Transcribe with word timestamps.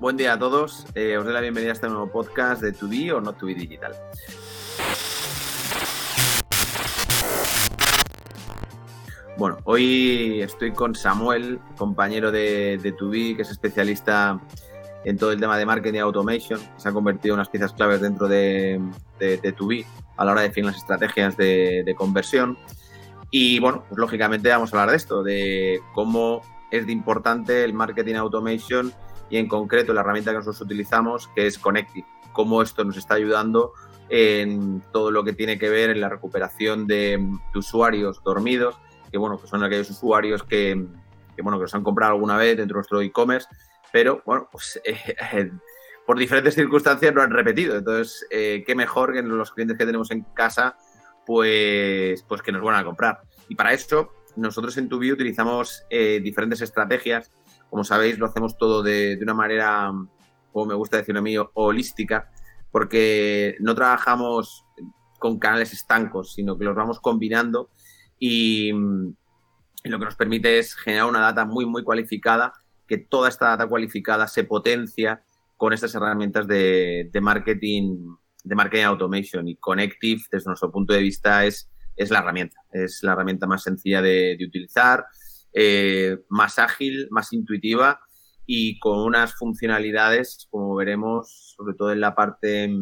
buen 0.00 0.16
día 0.16 0.34
a 0.34 0.38
todos. 0.38 0.86
Eh, 0.94 1.16
os 1.16 1.24
doy 1.24 1.34
la 1.34 1.40
bienvenida 1.40 1.70
a 1.70 1.74
este 1.74 1.88
nuevo 1.88 2.10
podcast 2.10 2.62
de 2.62 2.72
To 2.72 2.88
Be 2.88 3.12
o 3.12 3.20
Not 3.20 3.38
To 3.38 3.46
Be 3.46 3.54
Digital. 3.54 3.92
Bueno, 9.36 9.58
hoy 9.64 10.40
estoy 10.40 10.72
con 10.72 10.94
Samuel, 10.94 11.60
compañero 11.76 12.30
de, 12.30 12.78
de 12.78 12.92
Be, 12.92 13.36
que 13.36 13.42
es 13.42 13.50
especialista 13.50 14.40
en 15.04 15.16
todo 15.16 15.32
el 15.32 15.40
tema 15.40 15.56
de 15.56 15.64
marketing 15.64 15.98
y 15.98 16.00
automation, 16.00 16.60
se 16.76 16.88
ha 16.88 16.92
convertido 16.92 17.34
en 17.34 17.38
unas 17.38 17.48
piezas 17.48 17.72
claves 17.72 18.00
dentro 18.00 18.28
de, 18.28 18.80
de, 19.18 19.36
de 19.38 19.86
a 20.16 20.24
la 20.24 20.32
hora 20.32 20.42
de 20.42 20.48
definir 20.48 20.66
las 20.66 20.76
estrategias 20.76 21.36
de, 21.36 21.82
de 21.84 21.94
conversión. 21.94 22.58
Y 23.30 23.60
bueno, 23.60 23.84
pues 23.88 23.98
lógicamente 23.98 24.48
vamos 24.48 24.72
a 24.72 24.76
hablar 24.76 24.90
de 24.90 24.96
esto, 24.96 25.22
de 25.22 25.80
cómo 25.94 26.42
es 26.70 26.86
de 26.86 26.92
importante 26.92 27.64
el 27.64 27.72
marketing 27.72 28.14
automation 28.14 28.92
y 29.30 29.36
en 29.36 29.48
concreto 29.48 29.92
la 29.92 30.00
herramienta 30.00 30.30
que 30.30 30.38
nosotros 30.38 30.60
utilizamos, 30.62 31.28
que 31.34 31.46
es 31.46 31.58
Connective, 31.58 32.06
cómo 32.32 32.62
esto 32.62 32.84
nos 32.84 32.96
está 32.96 33.14
ayudando 33.14 33.72
en 34.08 34.82
todo 34.92 35.10
lo 35.10 35.24
que 35.24 35.32
tiene 35.32 35.58
que 35.58 35.68
ver 35.68 35.90
en 35.90 36.00
la 36.00 36.08
recuperación 36.08 36.86
de, 36.86 37.28
usuarios 37.54 38.22
dormidos, 38.22 38.78
que 39.10 39.18
bueno, 39.18 39.38
que 39.40 39.46
son 39.46 39.62
aquellos 39.62 39.90
usuarios 39.90 40.42
que, 40.42 40.74
bueno, 41.42 41.58
que 41.58 41.62
nos 41.62 41.74
han 41.74 41.84
comprado 41.84 42.12
alguna 42.12 42.36
vez 42.36 42.56
dentro 42.56 42.74
de 42.74 42.78
nuestro 42.78 43.00
e-commerce, 43.02 43.48
pero 43.92 44.22
bueno, 44.24 44.48
pues 44.50 44.80
eh, 44.84 45.50
por 46.06 46.18
diferentes 46.18 46.54
circunstancias 46.54 47.14
lo 47.14 47.22
han 47.22 47.30
repetido. 47.30 47.76
Entonces, 47.76 48.26
eh, 48.30 48.64
qué 48.66 48.74
mejor 48.74 49.12
que 49.12 49.22
los 49.22 49.52
clientes 49.52 49.76
que 49.76 49.84
tenemos 49.84 50.10
en 50.10 50.22
casa, 50.34 50.76
pues, 51.26 52.22
pues 52.22 52.40
que 52.40 52.52
nos 52.52 52.62
van 52.62 52.76
a 52.76 52.84
comprar. 52.84 53.20
Y 53.48 53.54
para 53.54 53.72
eso, 53.72 54.10
nosotros 54.38 54.76
en 54.76 54.88
Tubi 54.88 55.12
utilizamos 55.12 55.84
eh, 55.90 56.20
diferentes 56.22 56.60
estrategias. 56.60 57.30
Como 57.68 57.84
sabéis, 57.84 58.18
lo 58.18 58.26
hacemos 58.26 58.56
todo 58.56 58.82
de, 58.82 59.18
una 59.20 59.34
manera, 59.34 59.92
como 60.52 60.66
me 60.66 60.74
gusta 60.74 60.96
decirlo 60.96 61.20
a 61.20 61.50
holística, 61.54 62.30
porque 62.70 63.56
no 63.60 63.74
trabajamos 63.74 64.64
con 65.18 65.38
canales 65.38 65.72
estancos, 65.72 66.34
sino 66.34 66.56
que 66.56 66.64
los 66.64 66.76
vamos 66.76 67.00
combinando 67.00 67.70
y, 68.18 68.72
lo 69.84 69.98
que 69.98 70.04
nos 70.04 70.16
permite 70.16 70.58
es 70.58 70.74
generar 70.74 71.06
una 71.06 71.20
data 71.20 71.44
muy, 71.44 71.64
muy 71.64 71.82
cualificada, 71.82 72.52
que 72.86 72.98
toda 72.98 73.28
esta 73.28 73.48
data 73.48 73.66
cualificada 73.66 74.26
se 74.28 74.44
potencia 74.44 75.22
con 75.56 75.72
estas 75.72 75.94
herramientas 75.94 76.46
de, 76.46 77.08
de 77.12 77.20
marketing 77.20 78.16
de 78.44 78.54
marketing 78.54 78.84
automation 78.84 79.48
y 79.48 79.56
Connective 79.56 80.22
desde 80.30 80.46
nuestro 80.46 80.70
punto 80.70 80.94
de 80.94 81.00
vista 81.00 81.44
es 81.44 81.68
es 81.98 82.10
la 82.10 82.20
herramienta. 82.20 82.56
Es 82.72 83.02
la 83.02 83.12
herramienta 83.12 83.46
más 83.46 83.62
sencilla 83.62 84.00
de, 84.00 84.38
utilizar, 84.40 85.04
eh, 85.52 86.16
más 86.28 86.58
ágil, 86.58 87.08
más 87.10 87.32
intuitiva 87.32 88.00
y 88.46 88.78
con 88.78 89.00
unas 89.00 89.34
funcionalidades, 89.34 90.46
como 90.50 90.74
veremos, 90.76 91.54
sobre 91.56 91.74
todo 91.74 91.92
en 91.92 92.00
la 92.00 92.14
parte 92.14 92.72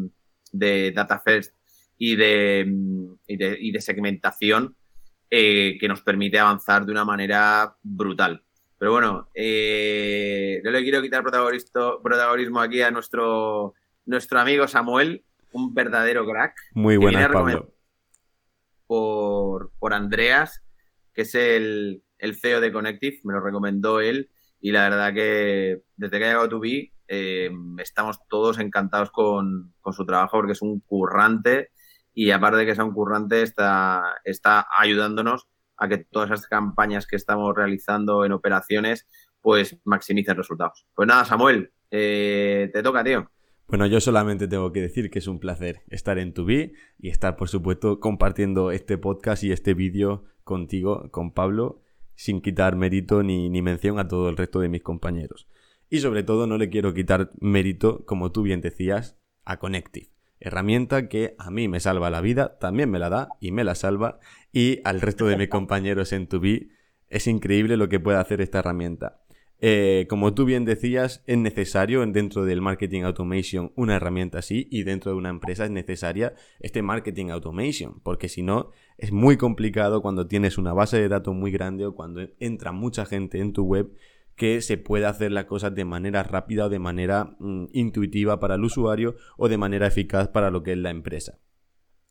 de 0.53 0.93
Data 0.93 1.19
First 1.19 1.55
y 1.99 2.15
de, 2.15 2.71
y 3.27 3.73
de, 3.73 3.81
segmentación, 3.81 4.77
eh, 5.31 5.77
que 5.81 5.89
nos 5.89 6.03
permite 6.03 6.39
avanzar 6.39 6.87
de 6.87 6.93
una 6.93 7.05
manera 7.05 7.75
brutal. 7.83 8.45
Pero 8.79 8.93
bueno, 8.93 9.29
eh, 9.35 10.61
yo 10.63 10.71
le 10.71 10.83
quiero 10.83 11.01
quitar 11.01 11.25
protagonismo 11.25 12.61
aquí 12.61 12.83
a 12.83 12.91
nuestro, 12.91 13.75
nuestro 14.05 14.39
amigo 14.39 14.69
Samuel, 14.69 15.25
un 15.53 15.75
verdadero 15.75 16.27
crack. 16.27 16.55
Muy 16.75 16.99
buenas, 16.99 17.33
Pablo 17.33 17.76
por, 18.87 19.73
por 19.79 19.95
Andreas, 19.95 20.63
que 21.13 21.23
es 21.23 21.35
el, 21.35 22.03
el 22.19 22.37
CEO 22.37 22.61
de 22.61 22.73
Connective, 22.73 23.21
me 23.25 23.35
lo 23.35 23.41
recomendó 23.41 24.01
él 24.01 24.31
y 24.61 24.73
la 24.73 24.89
verdad 24.89 25.15
que 25.15 25.83
desde 25.97 26.19
que 26.19 26.25
ha 26.25 26.29
llegado 26.29 26.47
a 26.47 26.49
Tubi 26.49 26.93
eh, 27.09 27.51
estamos 27.79 28.19
todos 28.29 28.59
encantados 28.59 29.11
con, 29.11 29.75
con, 29.81 29.93
su 29.93 30.05
trabajo 30.05 30.39
porque 30.39 30.53
es 30.53 30.63
un 30.63 30.81
currante 30.81 31.71
y 32.13 32.31
aparte 32.31 32.59
de 32.59 32.67
que 32.67 32.75
sea 32.75 32.85
un 32.85 32.95
currante 32.95 33.43
está, 33.43 34.17
está 34.25 34.67
ayudándonos 34.77 35.47
a 35.77 35.89
que 35.89 35.99
todas 35.99 36.31
esas 36.31 36.49
campañas 36.49 37.07
que 37.07 37.17
estamos 37.17 37.55
realizando 37.55 38.25
en 38.25 38.33
operaciones 38.33 39.07
pues 39.41 39.77
maximicen 39.85 40.37
resultados. 40.37 40.87
Pues 40.95 41.07
nada, 41.07 41.25
Samuel, 41.25 41.71
eh, 41.91 42.71
te 42.73 42.83
toca, 42.83 43.05
tío. 43.05 43.31
Bueno, 43.69 43.87
yo 43.87 44.01
solamente 44.01 44.47
tengo 44.47 44.71
que 44.73 44.81
decir 44.81 45.11
que 45.11 45.19
es 45.19 45.27
un 45.27 45.41
placer 45.41 45.83
estar 45.89 46.19
en 46.19 46.33
tu 46.33 46.49
y 46.49 46.73
estar, 47.01 47.37
por 47.37 47.49
supuesto, 47.49 47.99
compartiendo 47.99 48.71
este 48.71 48.97
podcast 48.97 49.43
y 49.43 49.51
este 49.51 49.75
vídeo 49.75 50.25
contigo, 50.45 51.11
con 51.11 51.33
Pablo, 51.33 51.83
sin 52.15 52.41
quitar 52.41 52.77
mérito 52.77 53.25
ni, 53.25 53.49
ni 53.49 53.63
mención 53.63 53.99
a 53.99 54.07
todo 54.07 54.29
el 54.29 54.37
resto 54.37 54.61
de 54.61 54.69
mis 54.69 54.83
compañeros. 54.83 55.49
Y 55.91 55.99
sobre 55.99 56.23
todo 56.23 56.47
no 56.47 56.59
le 56.59 56.71
quiero 56.71 56.95
quitar 56.95 57.33
mérito, 57.41 58.05
como 58.07 58.31
tú 58.31 58.43
bien 58.43 58.61
decías, 58.61 59.19
a 59.45 59.59
Connective. 59.59 60.11
Herramienta 60.39 61.09
que 61.09 61.35
a 61.39 61.51
mí 61.51 61.67
me 61.67 61.81
salva 61.81 62.09
la 62.09 62.21
vida, 62.21 62.59
también 62.59 62.89
me 62.89 63.01
la 63.01 63.09
da 63.09 63.31
y 63.41 63.51
me 63.51 63.65
la 63.65 63.75
salva. 63.75 64.21
Y 64.53 64.81
al 64.85 65.01
resto 65.01 65.27
de 65.27 65.37
mis 65.37 65.49
compañeros 65.51 66.13
en 66.13 66.29
Tubi 66.29 66.71
es 67.09 67.27
increíble 67.27 67.77
lo 67.77 67.89
que 67.89 67.99
puede 67.99 68.19
hacer 68.19 68.41
esta 68.41 68.61
herramienta. 68.61 69.26
Eh, 69.59 70.07
como 70.11 70.35
tú 70.35 70.45
bien 70.45 70.67
decías, 70.67 71.23
es 71.27 71.39
necesario 71.39 72.05
dentro 72.07 72.45
del 72.45 72.61
marketing 72.61 73.03
automation 73.03 73.73
una 73.75 73.97
herramienta 73.97 74.41
así 74.41 74.69
y 74.71 74.83
dentro 74.83 75.13
de 75.13 75.17
una 75.17 75.31
empresa 75.31 75.65
es 75.65 75.71
necesaria 75.71 76.35
este 76.61 76.83
marketing 76.83 77.31
automation, 77.31 78.01
porque 78.03 78.29
si 78.29 78.43
no 78.43 78.71
es 78.99 79.13
muy 79.13 79.39
complicado 79.39 80.03
cuando 80.03 80.27
tienes 80.27 80.59
una 80.59 80.75
base 80.75 81.01
de 81.01 81.09
datos 81.09 81.35
muy 81.35 81.51
grande 81.51 81.87
o 81.87 81.95
cuando 81.95 82.29
entra 82.39 82.73
mucha 82.73 83.07
gente 83.07 83.41
en 83.41 83.55
tu 83.55 83.65
web 83.65 83.93
que 84.37 84.61
se 84.61 84.77
pueda 84.77 85.09
hacer 85.09 85.33
las 85.33 85.47
cosas 85.47 85.75
de 85.75 85.87
manera 85.87 86.23
rápida 86.23 86.67
o 86.67 86.69
de 86.69 86.79
manera 86.79 87.37
mm, 87.39 87.69
intuitiva 87.73 88.39
para 88.39 88.57
el 88.57 88.65
usuario 88.65 89.17
o 89.39 89.49
de 89.49 89.57
manera 89.57 89.87
eficaz 89.87 90.29
para 90.29 90.51
lo 90.51 90.63
que 90.63 90.73
es 90.73 90.79
la 90.79 90.91
empresa. 90.91 91.39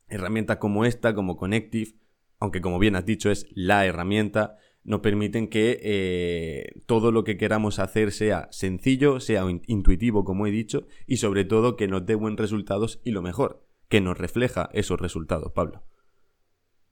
Herramientas 0.07 0.57
como 0.57 0.85
esta, 0.85 1.13
como 1.13 1.37
Connective, 1.37 1.91
aunque 2.39 2.61
como 2.61 2.79
bien 2.79 2.95
has 2.95 3.05
dicho 3.05 3.29
es 3.29 3.47
la 3.53 3.85
herramienta, 3.85 4.57
nos 4.85 4.99
permiten 5.01 5.49
que 5.49 5.79
eh, 5.81 6.79
todo 6.85 7.11
lo 7.11 7.23
que 7.23 7.37
queramos 7.37 7.79
hacer 7.79 8.11
sea 8.11 8.47
sencillo, 8.51 9.19
sea 9.19 9.43
intuitivo, 9.65 10.23
como 10.23 10.45
he 10.45 10.51
dicho, 10.51 10.87
y 11.07 11.17
sobre 11.17 11.43
todo 11.43 11.75
que 11.75 11.87
nos 11.87 12.05
dé 12.05 12.13
buenos 12.13 12.39
resultados 12.39 13.01
y 13.03 13.11
lo 13.11 13.23
mejor, 13.23 13.67
que 13.89 13.99
nos 13.99 14.17
refleja 14.17 14.69
esos 14.73 15.01
resultados, 15.01 15.51
Pablo. 15.53 15.83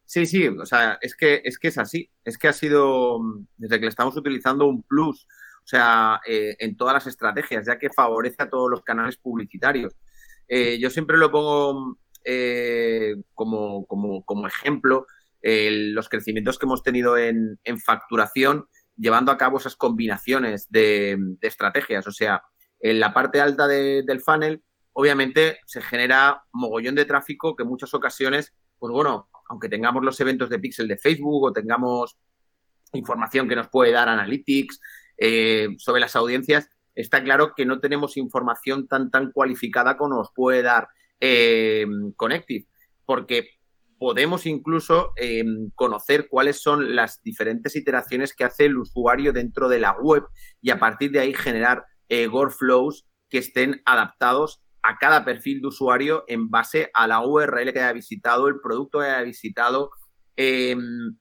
Sí, 0.06 0.26
sí, 0.26 0.48
o 0.48 0.66
sea, 0.66 0.98
es 1.02 1.16
que 1.16 1.42
es, 1.46 1.60
que 1.60 1.68
es 1.68 1.78
así, 1.78 2.10
es 2.26 2.38
que 2.40 2.48
ha 2.48 2.54
sido, 2.54 3.20
desde 3.58 3.78
que 3.78 3.86
le 3.86 3.90
estamos 3.90 4.18
utilizando, 4.18 4.66
un 4.66 4.82
plus, 4.82 5.28
o 5.64 5.68
sea, 5.68 6.20
eh, 6.28 6.56
en 6.60 6.76
todas 6.76 6.96
las 6.96 7.08
estrategias, 7.08 7.68
ya 7.68 7.78
que 7.78 7.90
favorece 7.92 8.42
a 8.42 8.50
todos 8.50 8.72
los 8.72 8.82
canales 8.82 9.18
publicitarios. 9.18 9.96
Eh, 10.48 10.80
yo 10.80 10.90
siempre 10.90 11.18
lo 11.18 11.32
pongo 11.32 12.00
como, 13.34 13.86
como, 13.86 14.24
como 14.24 14.48
ejemplo 14.48 15.06
los 15.44 16.08
crecimientos 16.10 16.58
que 16.58 16.66
hemos 16.66 16.84
tenido 16.84 17.18
en, 17.18 17.60
facturación 17.86 18.68
llevando 18.96 19.32
a 19.32 19.38
cabo 19.38 19.58
esas 19.58 19.76
combinaciones 19.76 20.70
de, 20.70 21.18
estrategias. 21.42 22.08
O 22.08 22.12
sea, 22.12 22.44
en 22.80 23.00
la 23.00 23.14
parte 23.14 23.42
alta 23.42 23.68
del 23.68 24.22
funnel, 24.22 24.64
obviamente 24.94 25.60
se 25.66 25.82
genera 25.82 26.44
mogollón 26.54 26.96
de 26.96 27.06
tráfico 27.06 27.56
que 27.56 27.64
en 27.64 27.70
muchas 27.70 27.94
ocasiones, 27.94 28.54
pues 28.80 28.92
bueno, 28.92 29.30
aunque 29.50 29.70
tengamos 29.70 30.04
los 30.04 30.20
eventos 30.20 30.50
de 30.50 30.60
Pixel 30.60 30.88
de 30.88 30.98
Facebook 30.98 31.44
o 31.44 31.54
tengamos 31.54 32.18
información 32.94 33.50
que 33.50 33.56
nos 33.56 33.70
puede 33.70 33.92
dar 33.92 34.08
Analytics 34.08 34.80
eh, 35.18 35.70
sobre 35.78 36.02
las 36.02 36.16
audiencias, 36.16 36.70
está 36.96 37.24
claro 37.24 37.54
que 37.56 37.66
no 37.66 37.80
tenemos 37.80 38.18
información 38.18 38.88
tan 38.88 39.10
tan 39.10 39.32
cualificada 39.32 39.98
como 39.98 40.16
nos 40.16 40.32
puede 40.34 40.62
dar 40.62 40.88
eh, 41.20 41.86
Connective, 42.16 42.68
porque 43.06 43.50
podemos 44.04 44.46
incluso 44.46 45.14
em, 45.16 45.72
conocer 45.76 46.28
cuáles 46.28 46.62
son 46.62 46.94
las 46.94 47.22
diferentes 47.22 47.74
iteraciones 47.78 48.36
que 48.36 48.44
hace 48.44 48.66
el 48.66 48.78
usuario 48.78 49.32
dentro 49.32 49.70
de 49.70 49.80
la 49.80 49.94
web 49.94 50.24
y 50.62 50.72
a 50.72 50.78
partir 50.78 51.12
de 51.12 51.22
ahí 51.22 51.34
generar 51.34 51.86
eh, 52.10 52.28
workflows 52.28 53.08
que 53.30 53.38
estén 53.38 53.82
adaptados 53.86 54.62
a 54.82 54.98
cada 54.98 55.24
perfil 55.24 55.62
de 55.62 55.68
usuario 55.68 56.26
en 56.28 56.50
base 56.50 56.92
a 56.94 57.08
la 57.08 57.26
URL 57.26 57.72
que 57.72 57.80
haya 57.80 57.94
visitado, 57.94 58.50
el 58.50 58.60
producto 58.60 59.00
que 59.00 59.06
haya 59.06 59.22
visitado, 59.22 59.92
em, 60.36 61.18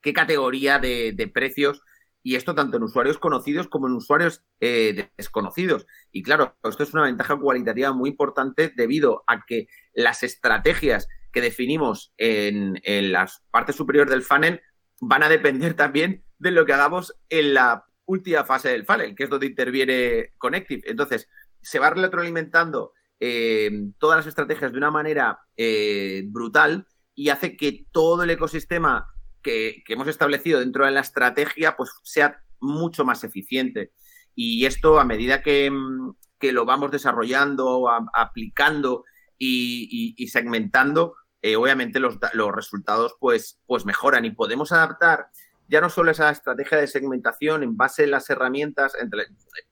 qué 0.00 0.12
categoría 0.12 0.78
de, 0.78 1.30
precios 1.34 1.82
y 2.22 2.36
esto 2.36 2.54
tanto 2.54 2.76
en 2.76 2.84
usuarios 2.84 3.18
conocidos 3.18 3.66
como 3.66 3.88
en 3.88 3.94
usuarios 3.94 4.44
eh, 4.60 5.10
desconocidos. 5.16 5.84
Y 6.12 6.22
claro, 6.22 6.56
esto 6.62 6.84
es 6.84 6.94
una 6.94 7.02
ventaja 7.02 7.36
cualitativa 7.36 7.92
muy 7.92 8.10
importante 8.10 8.72
debido 8.76 9.24
a 9.26 9.44
que 9.44 9.66
las 9.94 10.22
estrategias 10.22 11.08
que 11.32 11.40
definimos 11.40 12.12
en, 12.16 12.80
la 13.12 13.30
parte 13.50 13.72
superior 13.72 14.08
del 14.08 14.22
funnel 14.22 14.60
van 15.00 15.22
a 15.22 15.28
depender 15.28 15.74
también 15.74 16.24
de 16.38 16.50
lo 16.50 16.64
que 16.64 16.72
hagamos 16.72 17.14
en 17.28 17.54
la 17.54 17.84
última 18.06 18.44
fase 18.44 18.70
del 18.70 18.86
funnel, 18.86 19.14
que 19.14 19.24
es 19.24 19.30
donde 19.30 19.46
interviene 19.46 20.32
Connective. 20.38 20.82
Entonces, 20.86 21.28
se 21.60 21.78
va 21.78 21.90
retroalimentando 21.90 22.92
eh, 23.20 23.70
todas 23.98 24.18
las 24.18 24.26
estrategias 24.26 24.72
de 24.72 24.78
una 24.78 24.90
manera 24.90 25.40
eh, 25.56 26.22
brutal 26.26 26.86
y 27.14 27.30
hace 27.30 27.56
que 27.56 27.86
todo 27.90 28.22
el 28.22 28.30
ecosistema 28.30 29.08
que, 29.42 29.82
hemos 29.88 30.08
establecido 30.08 30.60
dentro 30.60 30.84
de 30.84 30.92
la 30.92 31.00
estrategia 31.00 31.76
pues 31.76 31.90
sea 32.02 32.40
mucho 32.60 33.04
más 33.04 33.24
eficiente. 33.24 33.92
Y 34.34 34.66
esto 34.66 35.00
a 35.00 35.04
medida 35.04 35.42
que, 35.42 35.70
mm, 35.70 36.14
lo 36.52 36.64
vamos 36.64 36.92
desarrollando, 36.92 37.88
aplicando 38.14 39.04
y, 39.38 40.26
segmentando, 40.28 41.14
eh, 41.42 41.56
obviamente 41.56 42.00
los, 42.00 42.18
los, 42.32 42.52
resultados 42.52 43.16
pues, 43.20 43.60
pues 43.66 43.84
mejoran 43.84 44.24
y 44.24 44.32
podemos 44.32 44.72
adaptar 44.72 45.28
ya 45.68 45.80
no 45.80 45.90
solo 45.90 46.10
esa 46.10 46.30
estrategia 46.30 46.78
de 46.78 46.86
segmentación 46.86 47.62
en 47.62 47.76
base 47.76 48.04
a 48.04 48.06
las 48.06 48.28
herramientas 48.30 48.96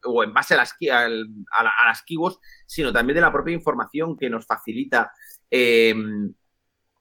o 0.04 0.22
en 0.22 0.32
base 0.32 0.54
a 0.54 0.58
las, 0.58 0.74
a, 0.92 1.86
las 1.86 2.02
keywords, 2.02 2.38
sino 2.66 2.92
también 2.92 3.14
de 3.14 3.22
la 3.22 3.32
propia 3.32 3.54
información 3.54 4.16
que 4.16 4.28
nos 4.28 4.46
facilita 4.46 5.10
em, 5.50 6.32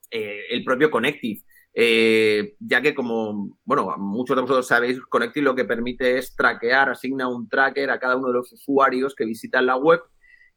eh, 0.10 0.44
el 0.50 0.64
propio 0.64 0.90
Connective. 0.90 1.42
Eh, 1.78 2.56
ya 2.60 2.82
que 2.82 2.96
como, 2.96 3.60
bueno, 3.66 3.98
muchos 3.98 4.38
de 4.38 4.44
vosotros 4.44 4.66
sabéis, 4.66 5.02
Connective 5.02 5.44
lo 5.44 5.56
que 5.56 5.66
permite 5.66 6.18
es 6.18 6.34
traquear, 6.34 6.90
asigna 6.90 7.28
un 7.28 7.50
tracker 7.50 7.90
a 7.90 8.00
cada 8.00 8.16
uno 8.16 8.28
de 8.28 8.36
los 8.36 8.54
usuarios 8.54 9.14
que 9.14 9.26
visitan 9.26 9.66
la 9.66 9.76
web 9.76 10.02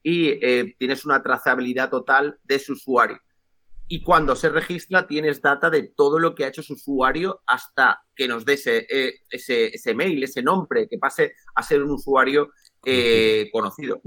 y 0.03 0.29
eh, 0.29 0.75
tienes 0.79 1.05
una 1.05 1.23
trazabilidad 1.23 1.91
total 1.91 2.39
de 2.45 2.59
su 2.59 2.73
usuario 2.73 3.19
y 3.89 4.03
cuando 4.03 4.37
se 4.37 4.51
registra 4.51 5.07
tienes 5.07 5.41
data 5.41 5.71
de 5.71 5.83
todo 5.97 6.19
lo 6.19 6.35
que 6.35 6.45
ha 6.45 6.49
hecho 6.49 6.63
su 6.63 6.75
usuario 6.75 7.41
hasta 7.47 8.03
que 8.15 8.29
nos 8.29 8.45
dé 8.45 8.53
ese, 8.53 8.87
eh, 8.91 9.15
ese, 9.31 9.95
mail, 9.95 10.23
ese 10.23 10.43
nombre, 10.43 10.87
que 10.89 10.99
pase 10.99 11.33
a 11.55 11.63
ser 11.63 11.83
un 11.83 11.93
usuario 11.93 12.51
eh, 12.85 13.49
conocido. 13.51 14.03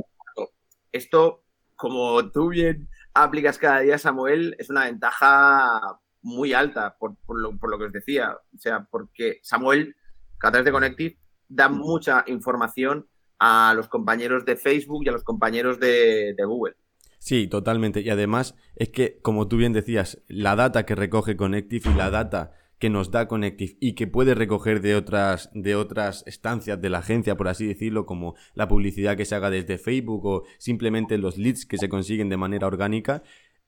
Esto, 0.92 1.44
como 1.76 2.30
tú 2.30 2.50
bien 2.50 2.90
aplicas 3.16 3.58
cada 3.58 3.80
día, 3.80 3.98
Samuel, 3.98 4.56
es 4.60 4.70
una 4.70 4.86
ventaja 4.86 6.00
muy 6.22 6.54
alta 6.54 6.96
por, 7.00 7.18
lo, 7.28 7.58
que 7.80 7.86
os 7.86 7.92
decía. 7.92 8.38
O 8.56 8.60
sea, 8.60 8.88
porque 8.90 9.40
Samuel, 9.42 9.96
a 10.44 10.52
través 10.52 10.66
de 10.66 10.72
Connective, 10.72 11.18
da 11.48 11.70
mucha 11.70 12.24
información 12.28 13.08
a 13.42 13.74
los 13.76 13.90
compañeros 13.90 14.46
de 14.46 14.56
Facebook 14.56 15.04
y 15.04 15.10
a 15.10 15.12
los 15.12 15.24
compañeros 15.24 15.80
de 15.80 16.36
Google. 16.46 16.76
Sí, 17.22 17.48
totalmente. 17.48 18.02
Y 18.02 18.10
además 18.10 18.56
es 18.76 18.90
que, 18.90 19.20
como 19.22 19.48
tú 19.48 19.58
bien 19.58 19.74
decías, 19.74 20.24
la 20.28 20.56
data 20.56 20.88
que 20.88 20.96
recoge 20.96 21.36
Connective 21.36 21.92
y 21.92 21.94
la 21.94 22.10
data 22.10 22.54
que 22.80 22.90
nos 22.90 23.12
da 23.12 23.28
Connective 23.28 23.78
y 23.80 23.94
que 23.94 24.08
puede 24.08 24.34
recoger 24.34 24.82
de 24.82 24.96
otras, 24.96 25.52
de 25.54 25.76
otras 25.76 26.24
estancias 26.26 26.82
de 26.82 26.90
la 26.90 26.98
agencia, 26.98 27.38
por 27.38 27.48
así 27.48 27.68
decirlo, 27.68 28.08
como 28.08 28.34
la 28.56 28.68
publicidad 28.68 29.16
que 29.18 29.26
se 29.26 29.36
haga 29.36 29.52
desde 29.52 29.78
Facebook 29.78 30.26
o 30.26 30.44
simplemente 30.58 31.20
los 31.20 31.38
leads 31.38 31.68
que 31.68 31.78
se 31.78 31.90
consiguen 31.90 32.30
de 32.30 32.38
manera 32.38 32.66
orgánica, 32.66 33.22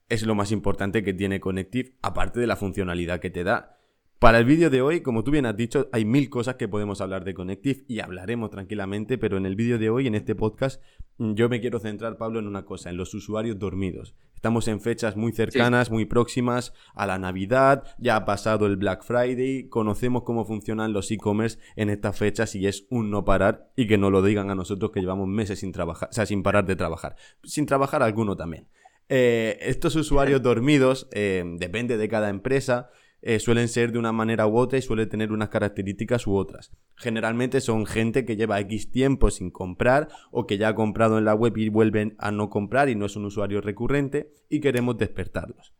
es 0.08 0.26
lo 0.26 0.34
más 0.34 0.50
importante 0.50 1.04
que 1.04 1.14
tiene 1.14 1.38
Connective, 1.38 1.92
aparte 2.02 2.40
de 2.40 2.48
la 2.48 2.56
funcionalidad 2.56 3.20
que 3.20 3.30
te 3.30 3.44
da. 3.44 3.78
Para 4.18 4.38
el 4.38 4.44
vídeo 4.46 4.70
de 4.70 4.80
hoy, 4.80 5.02
como 5.02 5.22
tú 5.22 5.30
bien 5.30 5.44
has 5.44 5.56
dicho, 5.56 5.88
hay 5.92 6.04
mil 6.04 6.30
cosas 6.30 6.54
que 6.54 6.68
podemos 6.68 7.00
hablar 7.00 7.24
de 7.24 7.34
Connective 7.34 7.84
y 7.88 8.00
hablaremos 8.00 8.50
tranquilamente, 8.50 9.18
pero 9.18 9.36
en 9.36 9.44
el 9.44 9.54
vídeo 9.54 9.78
de 9.78 9.90
hoy, 9.90 10.06
en 10.06 10.14
este 10.14 10.34
podcast, 10.34 10.82
mm, 11.18 11.34
yo 11.34 11.48
me 11.48 11.60
quiero 11.60 11.78
centrar, 11.78 12.16
Pablo, 12.16 12.38
en 12.38 12.46
una 12.46 12.64
cosa, 12.64 12.88
en 12.88 12.96
los 12.96 13.12
usuarios 13.12 13.58
dormidos. 13.58 14.14
Estamos 14.34 14.68
en 14.68 14.80
fechas 14.80 15.16
muy 15.16 15.32
cercanas, 15.32 15.90
muy 15.90 16.04
próximas 16.06 16.72
a 16.94 17.06
la 17.06 17.18
Navidad, 17.18 17.84
ya 17.98 18.16
ha 18.16 18.24
pasado 18.24 18.66
el 18.66 18.76
Black 18.76 19.04
Friday, 19.04 19.68
conocemos 19.68 20.22
cómo 20.22 20.44
funcionan 20.44 20.92
los 20.92 21.10
e-commerce 21.10 21.58
en 21.76 21.90
estas 21.90 22.16
fechas 22.16 22.54
y 22.54 22.66
es 22.66 22.86
un 22.90 23.10
no 23.10 23.24
parar 23.24 23.72
y 23.76 23.86
que 23.86 23.98
no 23.98 24.10
lo 24.10 24.22
digan 24.22 24.50
a 24.50 24.54
nosotros 24.54 24.90
que 24.90 25.00
llevamos 25.00 25.28
meses 25.28 25.60
sin 25.60 25.72
trabajar, 25.72 26.08
o 26.10 26.12
sea, 26.12 26.24
sin 26.24 26.42
parar 26.42 26.64
de 26.66 26.76
trabajar. 26.76 27.16
Sin 27.42 27.66
trabajar 27.66 28.02
alguno 28.02 28.36
también. 28.36 28.68
Eh, 29.08 29.58
estos 29.60 29.96
usuarios 29.96 30.42
dormidos, 30.42 31.08
eh, 31.12 31.44
depende 31.58 31.96
de 31.96 32.08
cada 32.08 32.30
empresa, 32.30 32.90
eh, 33.26 33.40
suelen 33.40 33.68
ser 33.68 33.90
de 33.90 33.98
una 33.98 34.12
manera 34.12 34.46
u 34.46 34.58
otra 34.58 34.78
y 34.78 34.82
suelen 34.82 35.08
tener 35.08 35.32
unas 35.32 35.48
características 35.48 36.26
u 36.26 36.36
otras. 36.36 36.72
Generalmente 36.94 37.62
son 37.62 37.86
gente 37.86 38.26
que 38.26 38.36
lleva 38.36 38.60
X 38.60 38.90
tiempo 38.90 39.30
sin 39.30 39.50
comprar 39.50 40.08
o 40.30 40.46
que 40.46 40.58
ya 40.58 40.68
ha 40.68 40.74
comprado 40.74 41.16
en 41.16 41.24
la 41.24 41.34
web 41.34 41.56
y 41.56 41.70
vuelven 41.70 42.16
a 42.18 42.30
no 42.30 42.50
comprar 42.50 42.90
y 42.90 42.96
no 42.96 43.06
es 43.06 43.16
un 43.16 43.24
usuario 43.24 43.62
recurrente 43.62 44.34
y 44.50 44.60
queremos 44.60 44.98
despertarlos. 44.98 45.72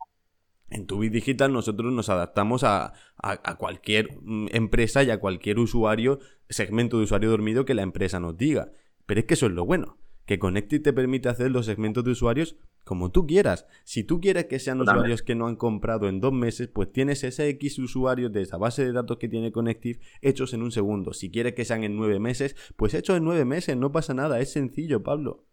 En 0.70 0.87
Tubi 0.87 1.11
Digital 1.11 1.52
nosotros 1.52 1.93
nos 1.93 2.08
adaptamos 2.08 2.64
a, 2.64 2.94
a, 3.19 3.56
cualquier 3.58 4.08
mm, 4.23 4.46
empresa 4.52 5.02
y 5.02 5.11
a 5.11 5.20
cualquier 5.20 5.58
usuario, 5.58 6.20
segmento 6.49 6.96
de 6.96 7.05
usuario 7.05 7.29
dormido 7.29 7.67
que 7.67 7.75
la 7.75 7.82
empresa 7.82 8.20
nos 8.20 8.38
diga. 8.38 8.73
Pero 9.05 9.20
es 9.20 9.26
que 9.26 9.35
eso 9.35 9.46
es 9.46 9.52
lo 9.52 9.67
bueno 9.67 9.99
que 10.26 10.38
Connected 10.38 10.82
te 10.82 10.93
permite 10.93 11.29
hacer 11.29 11.50
los 11.50 11.67
segmentos 11.67 12.05
de 12.05 12.12
usuarios 12.12 12.56
como 12.85 13.11
tú 13.11 13.27
quieras. 13.27 13.67
Si 13.85 14.05
tú 14.05 14.21
quieres 14.21 14.45
que 14.45 14.59
sean 14.59 14.81
usuarios 14.81 15.23
que 15.23 15.35
no 15.35 15.47
han 15.47 15.57
comprado 15.57 16.09
en 16.09 16.21
dos 16.21 16.33
meses, 16.33 16.69
pues 16.69 16.93
tienes 16.93 17.25
ese 17.25 17.49
X 17.49 17.79
usuarios 17.79 18.33
de 18.33 18.43
esa 18.43 18.59
base 18.59 18.85
de 18.85 18.93
datos 18.93 19.19
que 19.19 19.29
tiene 19.29 19.53
Connective 19.53 20.01
hechos 20.21 20.53
en 20.55 20.63
un 20.63 20.71
segundo. 20.71 21.13
Si 21.13 21.31
quieres 21.31 21.55
que 21.55 21.65
sean 21.65 21.83
en 21.83 21.97
nueve 21.97 22.21
meses, 22.21 22.55
pues 22.77 22.95
hechos 22.95 23.17
en 23.17 23.25
nueve 23.25 23.45
meses, 23.45 23.77
no 23.77 23.91
pasa 23.91 24.15
nada, 24.15 24.41
es 24.41 24.53
sencillo, 24.53 25.03
Pablo. 25.03 25.47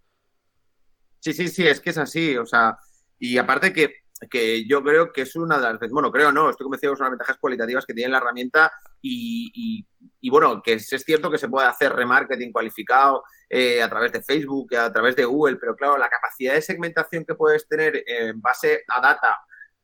Sí, 1.19 1.33
sí, 1.33 1.47
sí, 1.47 1.65
es 1.65 1.79
que 1.79 1.91
es 1.91 1.97
así, 1.97 2.35
o 2.37 2.45
sea, 2.45 2.77
y 3.19 3.37
aparte 3.37 3.71
que, 3.73 4.00
que 4.29 4.67
yo 4.67 4.83
creo 4.83 5.11
que 5.11 5.21
es 5.21 5.35
una 5.35 5.57
de 5.57 5.63
las, 5.63 5.91
bueno, 5.91 6.11
creo 6.11 6.31
no, 6.31 6.49
estoy 6.49 6.65
convencido 6.65 6.93
que 6.93 6.97
son 6.97 7.05
las 7.05 7.11
ventajas 7.11 7.37
cualitativas 7.39 7.85
que 7.85 7.93
tiene 7.93 8.11
la 8.11 8.17
herramienta 8.17 8.71
y, 9.01 9.85
y 10.21 10.29
bueno, 10.29 10.61
que 10.61 10.73
es 10.73 10.87
cierto 10.87 11.31
que 11.31 11.39
se 11.39 11.49
puede 11.49 11.67
hacer 11.67 11.93
remarketing 11.93 12.51
cualificado, 12.51 13.23
eh, 13.53 13.81
a 13.81 13.89
través 13.89 14.13
de 14.13 14.23
Facebook, 14.23 14.73
a 14.75 14.93
través 14.93 15.15
de 15.15 15.25
Google, 15.25 15.57
pero 15.57 15.75
claro, 15.75 15.97
la 15.97 16.07
capacidad 16.07 16.53
de 16.53 16.61
segmentación 16.61 17.25
que 17.25 17.35
puedes 17.35 17.67
tener 17.67 18.01
en 18.07 18.39
base 18.39 18.85
a 18.87 19.01
data 19.01 19.39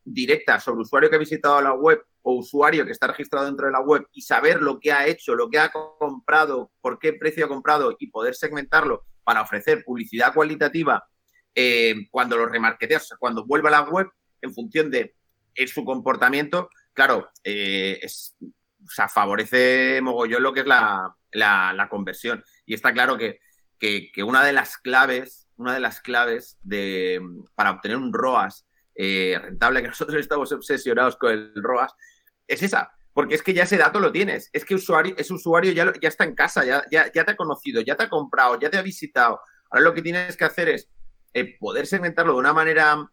directa 0.06 0.58
sobre 0.60 0.84
usuario 0.84 1.10
que 1.10 1.18
ha 1.18 1.20
visitado 1.20 1.62
la 1.62 1.74
web 1.74 2.02
o 2.22 2.36
usuario 2.36 2.86
que 2.86 2.94
está 2.94 3.08
registrado 3.08 3.46
dentro 3.46 3.66
de 3.66 3.74
la 3.74 3.82
web 3.82 4.08
y 4.14 4.22
saber 4.22 4.62
lo 4.62 4.80
que 4.80 4.94
ha 4.94 5.06
hecho, 5.08 5.36
lo 5.36 5.50
que 5.50 5.60
ha 5.60 5.70
comprado, 5.72 6.72
por 6.80 6.98
qué 6.98 7.12
precio 7.12 7.44
ha 7.44 7.50
comprado 7.50 7.94
y 8.00 8.10
poder 8.10 8.36
segmentarlo 8.36 9.04
para 9.24 9.42
ofrecer 9.42 9.84
publicidad 9.84 10.34
cualitativa 10.34 11.06
eh, 11.54 12.08
cuando 12.10 12.38
lo 12.38 12.46
remarketeas, 12.46 13.04
o 13.04 13.06
sea, 13.08 13.18
cuando 13.18 13.46
vuelva 13.46 13.68
a 13.68 13.72
la 13.72 13.82
web 13.82 14.08
en 14.42 14.54
función 14.54 14.92
de 14.92 15.16
su 15.68 15.84
comportamiento, 15.84 16.70
claro, 16.94 17.30
eh, 17.44 18.00
sea, 18.88 19.10
favorece 19.10 20.00
mogollón 20.02 20.44
lo 20.44 20.54
que 20.54 20.62
es 20.62 20.68
la, 20.68 21.88
conversión. 21.90 22.44
Y 22.66 22.74
está 22.74 22.94
claro 22.94 23.18
que 23.18 23.40
una 24.24 24.44
de 24.44 24.54
las 24.54 24.78
claves, 24.78 25.48
una 25.58 25.74
de 25.74 25.80
las 25.80 26.00
claves 26.02 26.58
de, 26.62 27.20
para 27.56 27.72
obtener 27.72 27.98
un 27.98 28.14
ROAS 28.14 28.66
eh, 28.96 29.38
rentable, 29.42 29.82
que 29.82 29.88
nosotros 29.90 30.20
estamos 30.20 30.52
obsesionados 30.52 31.18
con 31.18 31.32
el 31.32 31.54
ROAS, 31.56 31.94
es 32.48 32.64
esa. 32.64 32.92
Porque 33.14 33.34
es 33.34 33.42
que 33.42 33.54
ya 33.54 33.64
ese 33.64 33.78
dato 33.78 34.00
lo 34.00 34.12
tienes. 34.12 34.50
Es 34.54 34.64
que 34.64 34.76
usuario, 34.76 35.16
ese 35.18 35.34
usuario 35.34 35.72
ya, 35.72 35.92
ya 36.00 36.08
está 36.08 36.24
en 36.24 36.36
casa, 36.36 36.64
ya, 36.64 36.84
ya, 36.92 37.10
te 37.12 37.32
ha 37.32 37.36
conocido, 37.36 37.82
ya 37.82 37.96
te 37.96 38.04
ha 38.04 38.10
comprado, 38.10 38.60
ya 38.60 38.70
te 38.70 38.78
ha 38.78 38.84
visitado. 38.84 39.40
Ahora 39.72 39.84
lo 39.84 39.94
que 39.96 40.04
tienes 40.04 40.38
que 40.38 40.46
hacer 40.46 40.70
es 40.70 40.88
eh, 41.34 41.58
poder 41.60 41.88
segmentarlo 41.88 42.34
de 42.34 42.40
una 42.40 42.54
manera 42.54 43.10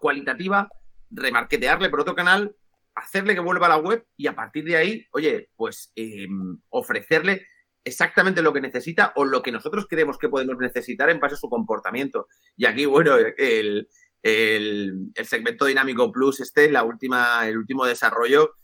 cualitativa, 0.00 0.68
remarketearle 1.10 1.90
por 1.90 2.00
otro 2.00 2.14
canal, 2.14 2.56
hacerle 2.94 3.34
que 3.34 3.40
vuelva 3.40 3.66
a 3.66 3.70
la 3.70 3.76
web 3.76 4.06
y 4.16 4.26
a 4.26 4.34
partir 4.34 4.64
de 4.64 4.76
ahí, 4.76 5.06
oye, 5.12 5.50
pues 5.56 5.92
em, 5.94 6.58
ofrecerle 6.70 7.46
exactamente 7.84 8.42
lo 8.42 8.52
que 8.52 8.60
necesita 8.60 9.12
o 9.16 9.24
lo 9.24 9.42
que 9.42 9.52
nosotros 9.52 9.86
creemos 9.88 10.18
que 10.18 10.28
podemos 10.28 10.56
necesitar 10.58 11.08
en 11.10 11.20
base 11.20 11.34
a 11.34 11.38
su 11.38 11.48
comportamiento. 11.48 12.26
Y 12.56 12.66
aquí, 12.66 12.86
bueno, 12.86 13.16
el, 13.16 13.88
segmento 15.24 15.64
dinámico 15.66 16.12
plus, 16.12 16.40
este, 16.40 16.70
la 16.70 16.82
última, 16.84 17.46
el 17.46 17.58
último 17.58 17.86
desarrollo, 17.86 18.56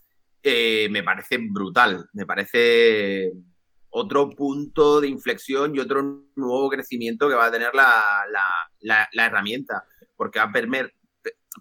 eh, 0.42 0.88
me 0.90 1.02
parece 1.02 1.38
brutal. 1.38 2.08
Me 2.12 2.26
parece 2.26 3.32
otro 3.98 4.28
punto 4.30 5.00
de 5.00 5.08
inflexión 5.08 5.74
y 5.74 5.78
otro 5.78 6.26
nuevo 6.36 6.68
crecimiento 6.68 7.28
que 7.28 7.34
va 7.34 7.46
a 7.46 7.50
tener 7.50 7.72
la, 7.74 9.26
herramienta, 9.26 9.84
porque 10.14 10.38
va 10.38 10.44
a 10.44 10.52
permitir 10.52 10.92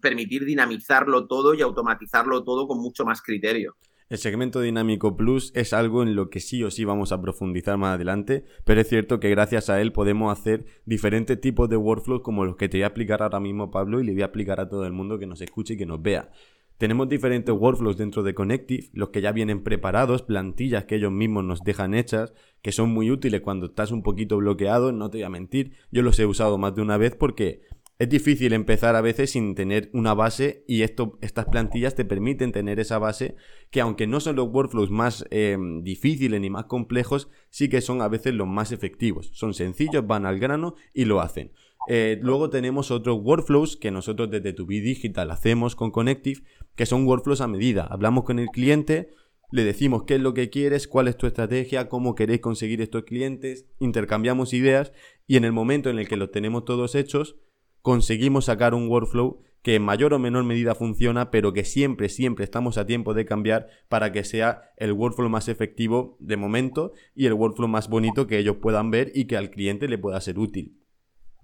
dinamizarlo 0.01 1.27
todo 1.27 1.53
y 1.53 1.61
automatizarlo 1.61 2.43
todo 2.43 2.67
con 2.67 2.79
mucho 2.79 3.05
más 3.05 3.21
criterio. 3.21 3.75
El 4.07 4.19
segmento 4.19 4.61
dinámico 4.61 5.17
plus 5.17 5.51
es 5.55 5.73
algo 5.73 6.03
en 6.03 6.15
lo 6.15 6.29
que 6.29 6.39
sí 6.39 6.63
o 6.63 6.69
sí 6.69 6.85
vamos 6.85 7.11
a 7.11 7.19
profundizar 7.21 7.75
más 7.79 7.95
adelante, 7.95 8.45
pero 8.63 8.81
es 8.81 8.87
cierto 8.87 9.19
que 9.19 9.31
gracias 9.31 9.71
a 9.71 9.81
él 9.81 9.91
podemos 9.93 10.31
hacer 10.31 10.65
diferentes 10.85 11.41
tipos 11.41 11.69
de 11.69 11.77
workflows 11.77 12.21
como 12.21 12.45
los 12.45 12.55
que 12.55 12.69
te 12.69 12.77
voy 12.77 12.83
a 12.83 12.87
explicar 12.87 13.23
ahora 13.23 13.39
mismo 13.39 13.71
Pablo 13.71 13.99
y 13.99 14.05
le 14.05 14.11
voy 14.11 14.21
a 14.21 14.25
explicar 14.25 14.59
a 14.59 14.69
todo 14.69 14.85
el 14.85 14.93
mundo 14.93 15.17
que 15.17 15.25
nos 15.25 15.41
escuche 15.41 15.73
y 15.73 15.77
que 15.77 15.87
nos 15.87 16.03
vea. 16.03 16.29
Tenemos 16.77 17.09
diferentes 17.09 17.55
workflows 17.55 17.97
dentro 17.97 18.21
de 18.21 18.35
Connective, 18.35 18.89
los 18.93 19.09
que 19.09 19.21
ya 19.21 19.31
vienen 19.31 19.63
preparados, 19.63 20.21
plantillas 20.21 20.83
que 20.83 20.97
ellos 20.97 21.11
mismos 21.11 21.43
nos 21.43 21.63
dejan 21.63 21.95
hechas, 21.95 22.33
que 22.61 22.73
son 22.73 22.89
muy 22.89 23.09
útiles 23.09 23.41
cuando 23.41 23.67
estás 23.67 23.91
un 23.91 24.03
poquito 24.03 24.37
bloqueado, 24.37 24.91
no 24.91 25.09
te 25.09 25.17
voy 25.17 25.23
a 25.23 25.29
mentir, 25.29 25.71
yo 25.89 26.03
los 26.03 26.19
he 26.19 26.25
usado 26.25 26.57
más 26.57 26.75
de 26.75 26.81
una 26.81 26.97
vez 26.97 27.15
porque 27.15 27.61
es 27.97 28.09
difícil 28.09 28.51
empezar 28.53 28.95
a 28.95 29.01
veces 29.01 29.31
sin 29.31 29.55
tener 29.55 29.89
una 29.93 30.13
base 30.13 30.65
y 30.67 30.81
esto, 30.81 31.17
estas 31.21 31.45
plantillas 31.45 31.95
te 31.95 32.03
permiten 32.03 32.51
tener 32.51 32.79
esa 32.79 32.99
base 32.99 33.35
que 33.71 33.79
aunque 33.79 34.05
no 34.05 34.19
son 34.19 34.35
los 34.35 34.49
workflows 34.49 34.91
más 34.91 35.25
em, 35.29 35.81
difíciles 35.81 36.41
ni 36.41 36.49
más 36.49 36.65
complejos, 36.65 37.29
sí 37.49 37.69
que 37.69 37.79
son 37.79 38.01
a 38.01 38.09
veces 38.09 38.33
los 38.33 38.47
más 38.47 38.73
efectivos. 38.73 39.31
Son 39.33 39.53
sencillos, 39.53 40.05
van 40.05 40.25
al 40.25 40.39
grano 40.39 40.75
y 40.93 41.05
lo 41.05 41.21
hacen. 41.21 41.53
Eh, 41.87 42.19
luego 42.21 42.49
tenemos 42.49 42.91
otros 42.91 43.19
workflows 43.21 43.77
que 43.77 43.91
nosotros 43.91 44.29
desde 44.29 44.53
Tu 44.53 44.65
Digital 44.65 45.31
hacemos 45.31 45.75
con 45.75 45.91
Connective, 45.91 46.41
que 46.75 46.85
son 46.85 47.05
workflows 47.05 47.41
a 47.41 47.47
medida. 47.47 47.87
Hablamos 47.89 48.25
con 48.25 48.39
el 48.39 48.47
cliente, 48.47 49.09
le 49.51 49.63
decimos 49.63 50.03
qué 50.03 50.15
es 50.15 50.21
lo 50.21 50.33
que 50.33 50.49
quieres, 50.49 50.87
cuál 50.87 51.07
es 51.07 51.15
tu 51.15 51.27
estrategia, 51.27 51.87
cómo 51.87 52.15
queréis 52.15 52.41
conseguir 52.41 52.81
estos 52.81 53.03
clientes, 53.03 53.67
intercambiamos 53.79 54.53
ideas 54.53 54.91
y 55.27 55.37
en 55.37 55.45
el 55.45 55.53
momento 55.53 55.89
en 55.89 55.99
el 55.99 56.09
que 56.09 56.17
los 56.17 56.31
tenemos 56.31 56.65
todos 56.65 56.95
hechos, 56.95 57.37
conseguimos 57.85 58.45
sacar 58.45 58.73
un 58.73 58.87
workflow 58.89 59.43
que 59.61 59.75
en 59.75 59.83
mayor 59.83 60.15
o 60.15 60.19
menor 60.19 60.43
medida 60.43 60.73
funciona, 60.73 61.29
pero 61.29 61.53
que 61.53 61.63
siempre, 61.63 62.09
siempre 62.09 62.43
estamos 62.43 62.79
a 62.79 62.87
tiempo 62.87 63.13
de 63.13 63.25
cambiar 63.25 63.67
para 63.89 64.11
que 64.11 64.23
sea 64.23 64.71
el 64.77 64.91
workflow 64.91 65.29
más 65.29 65.49
efectivo 65.49 66.17
de 66.19 66.35
momento 66.35 66.93
y 67.13 67.27
el 67.27 67.33
workflow 67.33 67.67
más 67.67 67.87
bonito 67.87 68.25
que 68.25 68.39
ellos 68.39 68.57
puedan 68.59 68.89
ver 68.89 69.11
y 69.13 69.25
que 69.25 69.37
al 69.37 69.51
cliente 69.51 69.87
le 69.87 69.99
pueda 69.99 70.19
ser 70.19 70.39
útil. 70.39 70.79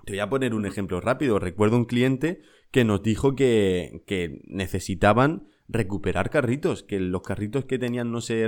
Te 0.03 0.13
voy 0.13 0.19
a 0.19 0.31
poner 0.31 0.55
un 0.55 0.65
ejemplo 0.65 1.00
rápido. 1.00 1.38
Recuerdo 1.38 1.77
un 1.77 1.86
cliente 1.86 2.41
que 2.71 2.86
nos 2.86 3.03
dijo 3.03 3.36
que, 3.36 4.01
que 4.07 4.41
necesitaban 4.45 5.48
recuperar 5.68 6.30
carritos, 6.30 6.84
que 6.84 7.00
los 7.00 7.22
carritos 7.22 7.65
que 7.65 7.80
tenían 7.80 8.12
no 8.12 8.22
se, 8.22 8.48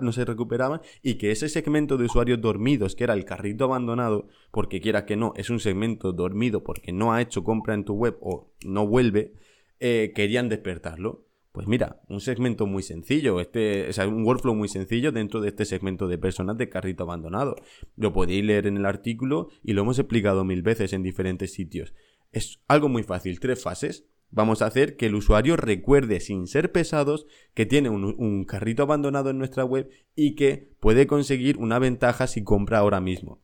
no 0.00 0.12
se 0.12 0.24
recuperaban 0.24 0.80
y 1.02 1.14
que 1.14 1.30
ese 1.30 1.48
segmento 1.48 1.96
de 1.96 2.06
usuarios 2.06 2.40
dormidos, 2.40 2.96
que 2.96 3.04
era 3.04 3.14
el 3.14 3.24
carrito 3.24 3.64
abandonado, 3.64 4.28
porque 4.50 4.80
quiera 4.80 5.06
que 5.06 5.16
no, 5.16 5.32
es 5.36 5.50
un 5.50 5.60
segmento 5.60 6.12
dormido 6.12 6.64
porque 6.64 6.92
no 6.92 7.12
ha 7.12 7.22
hecho 7.22 7.44
compra 7.44 7.74
en 7.74 7.84
tu 7.84 7.94
web 7.94 8.16
o 8.20 8.52
no 8.64 8.86
vuelve, 8.86 9.34
eh, 9.80 10.12
querían 10.14 10.48
despertarlo. 10.48 11.28
Pues 11.52 11.66
mira, 11.66 12.02
un 12.08 12.20
segmento 12.20 12.66
muy 12.66 12.82
sencillo, 12.82 13.40
este, 13.40 13.88
o 13.90 14.08
un 14.08 14.24
workflow 14.24 14.54
muy 14.54 14.68
sencillo 14.68 15.10
dentro 15.10 15.40
de 15.40 15.48
este 15.48 15.64
segmento 15.64 16.06
de 16.06 16.18
personas 16.18 16.56
de 16.56 16.68
carrito 16.68 17.04
abandonado. 17.04 17.56
Lo 17.96 18.12
podéis 18.12 18.44
leer 18.44 18.66
en 18.66 18.76
el 18.76 18.86
artículo 18.86 19.48
y 19.64 19.72
lo 19.72 19.82
hemos 19.82 19.98
explicado 19.98 20.44
mil 20.44 20.62
veces 20.62 20.92
en 20.92 21.02
diferentes 21.02 21.52
sitios. 21.52 21.94
Es 22.30 22.60
algo 22.68 22.88
muy 22.88 23.02
fácil, 23.02 23.40
tres 23.40 23.62
fases. 23.62 24.06
Vamos 24.30 24.60
a 24.60 24.66
hacer 24.66 24.96
que 24.96 25.06
el 25.06 25.14
usuario 25.14 25.56
recuerde 25.56 26.20
sin 26.20 26.46
ser 26.46 26.70
pesados 26.70 27.26
que 27.54 27.66
tiene 27.66 27.88
un, 27.88 28.44
carrito 28.44 28.82
abandonado 28.82 29.30
en 29.30 29.38
nuestra 29.38 29.64
web 29.64 29.88
y 30.14 30.34
que 30.34 30.70
puede 30.80 31.06
conseguir 31.06 31.56
una 31.56 31.78
ventaja 31.78 32.26
si 32.26 32.44
compra 32.44 32.78
ahora 32.78 33.00
mismo. 33.00 33.40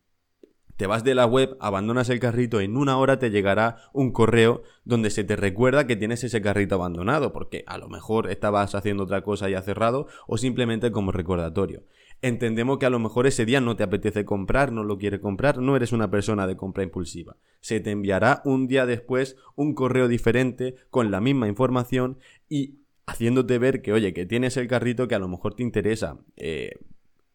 Te 0.76 0.86
vas 0.86 1.04
de 1.04 1.14
la 1.14 1.24
web, 1.24 1.56
abandonas 1.60 2.10
el 2.10 2.18
carrito, 2.18 2.60
en 2.60 2.76
una 2.76 2.98
hora 2.98 3.18
te 3.18 3.30
llegará 3.30 3.76
un 3.92 4.10
correo 4.12 4.62
donde 4.84 5.10
se 5.10 5.22
te 5.22 5.36
recuerda 5.36 5.86
que 5.86 5.94
tienes 5.94 6.24
ese 6.24 6.42
carrito 6.42 6.74
abandonado, 6.74 7.32
porque 7.32 7.62
a 7.66 7.78
lo 7.78 7.88
mejor 7.88 8.28
estabas 8.28 8.74
haciendo 8.74 9.04
otra 9.04 9.22
cosa 9.22 9.48
y 9.48 9.54
ha 9.54 9.62
cerrado, 9.62 10.08
o 10.26 10.36
simplemente 10.36 10.90
como 10.90 11.12
recordatorio 11.12 11.84
entendemos 12.26 12.78
que 12.78 12.86
a 12.86 12.90
lo 12.90 12.98
mejor 12.98 13.26
ese 13.26 13.44
día 13.44 13.60
no 13.60 13.76
te 13.76 13.82
apetece 13.82 14.24
comprar, 14.24 14.72
no 14.72 14.82
lo 14.82 14.96
quiere 14.96 15.20
comprar, 15.20 15.58
no 15.58 15.76
eres 15.76 15.92
una 15.92 16.10
persona 16.10 16.46
de 16.46 16.56
compra 16.56 16.82
impulsiva. 16.82 17.36
Se 17.60 17.80
te 17.80 17.90
enviará 17.90 18.40
un 18.46 18.66
día 18.66 18.86
después 18.86 19.36
un 19.56 19.74
correo 19.74 20.08
diferente 20.08 20.74
con 20.88 21.10
la 21.10 21.20
misma 21.20 21.48
información 21.48 22.18
y 22.48 22.78
haciéndote 23.06 23.58
ver 23.58 23.82
que, 23.82 23.92
oye, 23.92 24.14
que 24.14 24.24
tienes 24.24 24.56
el 24.56 24.68
carrito 24.68 25.06
que 25.06 25.14
a 25.14 25.18
lo 25.18 25.28
mejor 25.28 25.54
te 25.54 25.62
interesa. 25.62 26.18
Eh, 26.36 26.78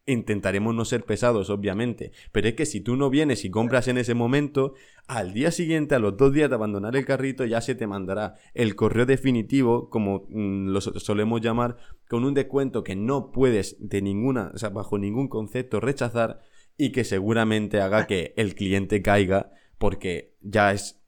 Intentaremos 0.06 0.74
no 0.74 0.84
ser 0.84 1.04
pesados, 1.04 1.50
obviamente, 1.50 2.10
pero 2.32 2.48
es 2.48 2.54
que 2.54 2.66
si 2.66 2.80
tú 2.80 2.96
no 2.96 3.10
vienes 3.10 3.44
y 3.44 3.50
compras 3.50 3.86
en 3.86 3.96
ese 3.96 4.14
momento, 4.14 4.74
al 5.10 5.32
día 5.32 5.50
siguiente, 5.50 5.96
a 5.96 5.98
los 5.98 6.16
dos 6.16 6.32
días 6.32 6.48
de 6.48 6.54
abandonar 6.54 6.94
el 6.94 7.04
carrito, 7.04 7.44
ya 7.44 7.60
se 7.60 7.74
te 7.74 7.88
mandará 7.88 8.34
el 8.54 8.76
correo 8.76 9.06
definitivo, 9.06 9.90
como 9.90 10.26
mm, 10.28 10.68
lo 10.68 10.80
solemos 10.80 11.40
llamar, 11.40 11.78
con 12.08 12.24
un 12.24 12.32
descuento 12.32 12.84
que 12.84 12.94
no 12.94 13.32
puedes 13.32 13.76
de 13.80 14.02
ninguna, 14.02 14.52
o 14.54 14.58
sea, 14.58 14.68
bajo 14.68 14.98
ningún 14.98 15.26
concepto 15.26 15.80
rechazar 15.80 16.42
y 16.76 16.92
que 16.92 17.02
seguramente 17.02 17.80
haga 17.80 18.06
que 18.06 18.34
el 18.36 18.54
cliente 18.54 19.02
caiga, 19.02 19.50
porque 19.78 20.36
ya 20.42 20.70
es, 20.70 21.02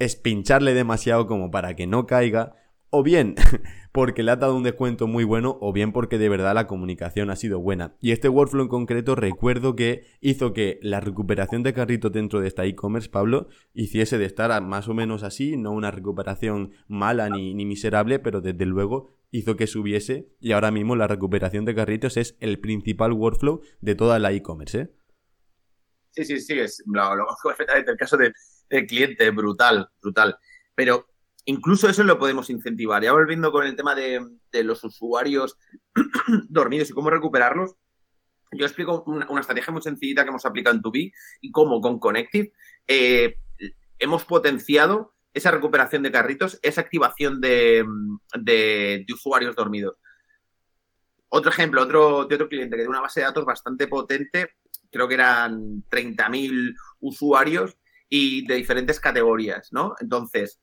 es 0.00 0.16
pincharle 0.16 0.74
demasiado 0.74 1.28
como 1.28 1.52
para 1.52 1.76
que 1.76 1.86
no 1.86 2.06
caiga 2.06 2.56
o 2.94 3.02
bien 3.02 3.34
porque 3.92 4.22
le 4.22 4.30
ha 4.30 4.36
dado 4.36 4.56
un 4.56 4.62
descuento 4.62 5.06
muy 5.06 5.24
bueno 5.24 5.58
o 5.60 5.72
bien 5.72 5.92
porque 5.92 6.16
de 6.16 6.28
verdad 6.28 6.54
la 6.54 6.66
comunicación 6.66 7.30
ha 7.30 7.36
sido 7.36 7.58
buena. 7.58 7.96
Y 8.00 8.12
este 8.12 8.28
workflow 8.28 8.62
en 8.62 8.68
concreto 8.68 9.14
recuerdo 9.16 9.74
que 9.74 10.06
hizo 10.20 10.52
que 10.52 10.78
la 10.80 11.00
recuperación 11.00 11.62
de 11.62 11.74
carrito 11.74 12.10
dentro 12.10 12.40
de 12.40 12.48
esta 12.48 12.64
e-commerce, 12.64 13.08
Pablo, 13.08 13.48
hiciese 13.72 14.16
de 14.18 14.26
estar 14.26 14.62
más 14.62 14.88
o 14.88 14.94
menos 14.94 15.24
así, 15.24 15.56
no 15.56 15.72
una 15.72 15.90
recuperación 15.90 16.72
mala 16.86 17.28
ni, 17.28 17.54
ni 17.54 17.66
miserable, 17.66 18.20
pero 18.20 18.40
desde 18.40 18.64
luego 18.64 19.10
hizo 19.32 19.56
que 19.56 19.66
subiese 19.66 20.28
y 20.38 20.52
ahora 20.52 20.70
mismo 20.70 20.94
la 20.94 21.08
recuperación 21.08 21.64
de 21.64 21.74
carritos 21.74 22.16
es 22.16 22.36
el 22.38 22.60
principal 22.60 23.12
workflow 23.12 23.60
de 23.80 23.94
toda 23.96 24.20
la 24.20 24.32
e-commerce. 24.32 24.80
¿eh? 24.80 24.90
Sí, 26.12 26.24
sí, 26.24 26.40
sí, 26.40 26.58
es 26.60 26.82
lo, 26.86 27.16
lo. 27.16 27.26
El 27.74 27.96
caso 27.96 28.16
del 28.16 28.32
cliente, 28.86 29.28
brutal, 29.30 29.88
brutal. 30.00 30.36
Pero 30.76 31.06
incluso 31.44 31.88
eso 31.88 32.04
lo 32.04 32.18
podemos 32.18 32.50
incentivar. 32.50 33.02
Ya 33.02 33.12
volviendo 33.12 33.52
con 33.52 33.66
el 33.66 33.76
tema 33.76 33.94
de, 33.94 34.24
los 34.62 34.84
usuarios 34.84 35.58
dormidos 36.48 36.90
y 36.90 36.92
cómo 36.92 37.10
recuperarlos, 37.10 37.74
yo 38.52 38.66
explico 38.66 39.02
una, 39.06 39.40
estrategia 39.40 39.72
muy 39.72 39.82
sencillita 39.82 40.22
que 40.22 40.30
hemos 40.30 40.46
aplicado 40.46 40.76
en 40.76 40.82
Tubi 40.82 41.12
y 41.40 41.50
cómo 41.50 41.80
con 41.80 41.98
Connective 41.98 42.52
eh, 42.86 43.38
hemos 43.98 44.24
potenciado 44.24 45.14
esa 45.32 45.50
recuperación 45.50 46.02
de 46.04 46.12
carritos, 46.12 46.60
esa 46.62 46.80
activación 46.80 47.40
de, 47.40 47.84
usuarios 49.12 49.56
dormidos. 49.56 49.96
Otro 51.28 51.50
ejemplo, 51.50 51.82
otro, 51.82 52.26
de 52.26 52.36
otro 52.36 52.48
cliente 52.48 52.76
que 52.76 52.82
tiene 52.82 52.90
una 52.90 53.00
base 53.00 53.20
de 53.20 53.26
datos 53.26 53.44
bastante 53.44 53.88
potente, 53.88 54.50
creo 54.92 55.08
que 55.08 55.14
eran 55.14 55.82
30.000 55.90 56.76
usuarios 57.00 57.76
y 58.08 58.46
de 58.46 58.54
diferentes 58.54 59.00
categorías, 59.00 59.72
¿no? 59.72 59.96
Entonces, 59.98 60.60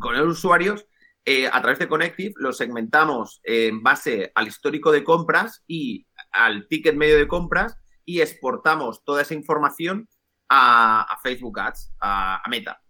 con 0.00 0.16
los 0.16 0.38
usuarios, 0.38 0.86
eh, 1.24 1.48
a 1.52 1.60
través 1.60 1.78
de 1.80 1.88
Connective 1.88 2.34
los 2.36 2.56
segmentamos 2.56 3.40
en 3.42 3.82
base 3.82 4.30
al 4.34 4.46
histórico 4.46 4.92
de 4.92 5.02
compras 5.02 5.64
y 5.66 6.06
al 6.30 6.68
ticket 6.68 6.94
medio 6.94 7.16
de 7.16 7.26
compras 7.26 7.76
y 8.04 8.20
exportamos 8.20 9.04
toda 9.04 9.22
esa 9.22 9.34
información 9.34 10.08
a, 10.48 11.18
Facebook 11.22 11.58
Ads, 11.58 11.94
a, 12.00 12.42
Meta. 12.48 12.80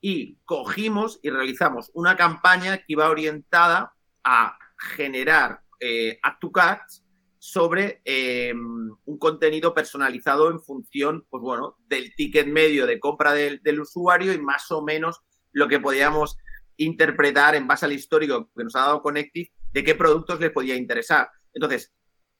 Y 0.00 0.38
cogimos 0.44 1.20
y 1.22 1.30
realizamos 1.30 1.90
una 1.94 2.16
campaña 2.16 2.78
que 2.78 2.84
iba 2.88 3.10
orientada 3.10 3.92
a 4.22 4.58
generar 4.96 5.60
eh, 5.80 6.18
Add 6.22 6.38
to 6.40 6.52
Cards 6.52 7.04
sobre 7.38 8.00
em, 8.06 8.90
un 9.04 9.18
contenido 9.18 9.74
personalizado 9.74 10.50
en 10.50 10.60
función, 10.60 11.26
pues 11.28 11.42
bueno, 11.42 11.76
del 11.86 12.14
ticket 12.14 12.46
medio 12.46 12.86
de 12.86 12.98
compra 12.98 13.34
del 13.34 13.80
usuario 13.80 14.32
y 14.32 14.38
más 14.38 14.70
o 14.70 14.82
menos 14.82 15.20
lo 15.54 15.68
que 15.68 15.80
podíamos 15.80 16.36
interpretar 16.76 17.54
en 17.54 17.66
base 17.66 17.86
al 17.86 17.92
histórico 17.92 18.50
que 18.54 18.64
nos 18.64 18.76
ha 18.76 18.80
dado 18.80 19.00
Connective 19.00 19.50
de 19.72 19.84
qué 19.84 19.94
productos 19.94 20.40
les 20.40 20.50
podía 20.50 20.76
interesar. 20.76 21.30
Entonces, 21.52 21.92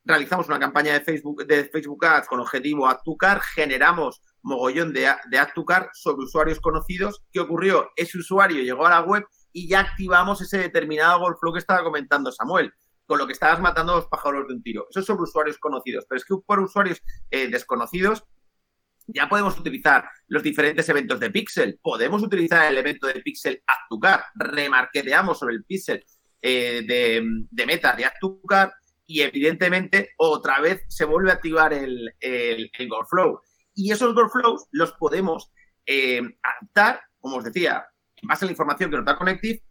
realizamos 0.05 0.49
una 0.49 0.59
campaña 0.59 0.93
de 0.93 1.01
Facebook, 1.01 1.47
de 1.47 1.65
Facebook 1.65 2.05
Ads 2.05 2.29
con 2.29 2.41
objetivo 2.41 2.89
to 3.05 3.17
generamos 3.55 4.21
mogollón 4.43 4.93
de, 4.93 5.11
de 5.31 5.47
to 5.55 5.65
sobre 5.95 6.25
usuarios 6.25 6.61
conocidos. 6.61 7.23
¿Qué 7.33 7.41
ocurrió? 7.41 7.91
Ese 7.97 8.19
usuario 8.19 8.63
llegó 8.63 8.87
a 8.87 8.91
la 8.91 9.01
web 9.01 9.25
y 9.53 9.69
ya 9.69 9.81
activamos 9.81 10.41
ese 10.43 10.59
determinado 10.59 11.21
goal 11.21 11.37
flow 11.39 11.53
que 11.53 11.61
estaba 11.61 11.83
comentando 11.83 12.31
Samuel, 12.31 12.73
con 13.07 13.19
lo 13.19 13.27
que 13.27 13.33
estabas 13.33 13.61
matando 13.61 13.93
a 13.93 13.97
los 13.97 14.07
pájaros 14.07 14.47
de 14.49 14.55
un 14.55 14.63
tiro. 14.63 14.87
Eso 14.91 15.01
es 15.01 15.07
sobre 15.07 15.23
usuarios 15.23 15.59
conocidos, 15.59 16.05
pero 16.09 16.19
es 16.19 16.25
que 16.25 16.35
por 16.45 16.61
usuarios 16.61 17.01
eh, 17.31 17.49
desconocidos 17.49 18.25
ya 19.07 19.29
podemos 19.29 19.59
utilizar 19.59 20.09
los 20.29 20.43
diferentes 20.43 20.89
eventos 20.89 21.21
de 21.21 21.31
Pixel. 21.31 21.79
Podemos 21.83 22.23
utilizar 22.23 22.71
el 22.71 22.79
evento 22.79 23.07
de 23.07 23.21
Pixel 23.21 23.63
Actucar. 23.67 24.25
Remarqueteamos 24.35 25.39
sobre 25.39 25.55
el 25.55 25.65
Pixel 25.65 26.05
eh, 26.41 26.83
de, 26.87 27.67
meta 27.67 27.95
de 27.95 28.05
Actucar 28.05 28.73
y 29.07 29.21
evidentemente 29.21 30.11
otra 30.17 30.61
vez 30.61 30.85
se 30.89 31.05
vuelve 31.05 31.31
a 31.31 31.35
activar 31.35 31.73
el, 31.73 32.15
el, 32.21 32.71
Flow. 33.09 33.41
Y 33.75 33.93
esos 33.93 34.15
Flows 34.33 34.67
los 34.71 34.93
podemos 34.93 35.51
eh, 35.87 36.23
adaptar, 36.43 37.01
como 37.19 37.37
os 37.37 37.45
decía, 37.45 37.85
en 38.17 38.29
base 38.29 38.45
a 38.45 38.47
la 38.47 38.53
información 38.53 38.91
que 38.91 38.97
nos 38.97 39.05
da 39.05 39.17
Connective, 39.17 39.63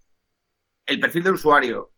el 0.85 0.99
perfil 0.99 1.23
del 1.23 1.33
usuario, 1.33 1.91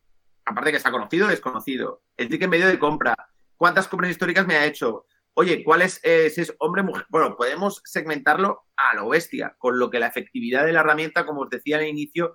aparte 0.45 0.71
que 0.71 0.77
está 0.77 0.91
conocido 0.91 1.25
o 1.25 1.29
desconocido, 1.29 2.03
el 2.15 2.29
ticket 2.29 2.49
medio 2.49 2.67
de 2.67 2.79
compra, 2.79 3.15
cuántas 3.57 3.87
compras 3.87 4.11
históricas 4.11 4.45
me 4.45 4.55
ha 4.55 4.65
hecho, 4.65 5.05
Oye, 5.37 5.63
¿cuál 5.65 5.81
es, 5.81 5.99
eh, 6.03 6.29
si 6.29 6.41
es 6.41 6.55
hombre 6.59 6.81
mujer? 6.81 7.05
Bueno, 7.09 7.35
podemos 7.35 7.81
segmentarlo 7.83 8.63
a 8.77 8.95
lo 8.95 9.09
bestia, 9.09 9.55
con 9.59 9.77
lo 9.77 9.89
que 9.89 9.99
la 9.99 10.07
efectividad 10.07 10.65
de 10.65 10.71
la 10.71 10.79
herramienta, 10.79 11.25
como 11.25 11.41
os 11.41 11.49
decía 11.49 11.77
al 11.77 11.85
inicio, 11.85 12.33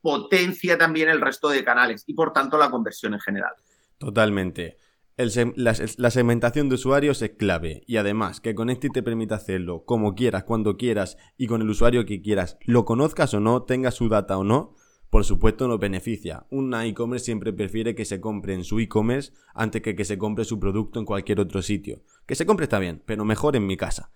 potencia 0.00 0.78
también 0.78 1.08
el 1.08 1.20
resto 1.20 1.48
de 1.48 1.64
canales 1.64 2.04
y 2.06 2.14
por 2.14 2.32
tanto 2.32 2.56
la 2.56 2.70
conversión 2.70 3.14
en 3.14 3.20
general. 3.20 3.52
Totalmente. 3.98 4.76
la, 5.16 6.10
segmentación 6.10 6.68
de 6.68 6.76
usuarios 6.76 7.20
es 7.22 7.30
clave 7.30 7.82
y 7.88 7.96
además 7.96 8.40
que 8.40 8.54
Connecti 8.54 8.90
te 8.90 9.02
permite 9.02 9.34
hacerlo 9.34 9.84
como 9.84 10.14
quieras, 10.14 10.44
cuando 10.44 10.76
quieras 10.76 11.16
y 11.36 11.48
con 11.48 11.62
el 11.62 11.70
usuario 11.70 12.06
que 12.06 12.22
quieras, 12.22 12.58
lo 12.64 12.84
conozcas 12.84 13.34
o 13.34 13.40
no, 13.40 13.64
tengas 13.64 13.94
su 13.94 14.08
data 14.08 14.38
o 14.38 14.44
no, 14.44 14.76
por 15.10 15.24
supuesto 15.24 15.68
nos 15.68 15.78
beneficia. 15.78 16.46
Una 16.50 16.86
e-commerce 16.86 17.24
siempre 17.24 17.52
prefiere 17.52 17.94
que 17.94 18.04
se 18.04 18.20
compre 18.20 18.54
en 18.54 18.64
su 18.64 18.80
e-commerce 18.80 19.32
antes 19.54 19.82
que 19.82 19.94
que 19.94 20.04
se 20.04 20.18
compre 20.18 20.44
su 20.44 20.58
producto 20.58 20.98
en 20.98 21.06
cualquier 21.06 21.40
otro 21.40 21.62
sitio. 21.62 22.02
Que 22.26 22.34
se 22.34 22.46
compre 22.46 22.64
está 22.64 22.78
bien, 22.78 23.02
pero 23.06 23.24
mejor 23.24 23.56
en 23.56 23.66
mi 23.66 23.76
casa. 23.76 24.12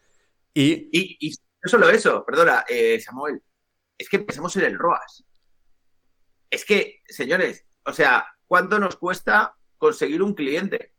Y, 0.54 0.90
no 1.62 1.68
solo 1.68 1.90
eso, 1.90 2.24
perdona, 2.24 2.64
eh, 2.68 3.00
Samuel, 3.00 3.42
es 3.96 4.08
que 4.08 4.18
pensamos 4.18 4.56
en 4.56 4.64
el 4.64 4.78
ROAS. 4.78 5.24
Es 6.50 6.64
que, 6.64 7.02
señores, 7.06 7.66
o 7.84 7.92
sea, 7.92 8.26
¿cuánto 8.46 8.78
nos 8.78 8.96
cuesta 8.96 9.56
conseguir 9.80 10.22
un 10.22 10.34
cliente. 10.34 10.94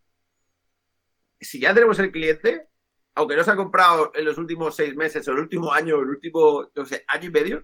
Si 1.39 1.60
ya 1.60 1.74
tenemos 1.74 2.00
el 2.00 2.12
cliente, 2.12 2.67
aunque 3.15 3.36
no 3.38 3.43
se 3.43 3.51
ha 3.51 3.55
comprado 3.55 4.12
en 4.15 4.25
los 4.25 4.38
últimos 4.38 4.75
seis 4.75 4.95
meses 4.95 5.25
o 5.27 5.31
el 5.31 5.39
último 5.39 5.71
año 5.71 6.01
el 6.01 6.10
último, 6.10 6.67
año 7.07 7.27
y 7.27 7.31
medio, 7.31 7.63